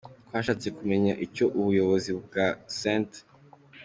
Twashatse 0.27 0.67
kumenya 0.77 1.13
icyo 1.25 1.45
ubuyobozi 1.59 2.11
bwa 2.25 2.47
St. 2.77 3.11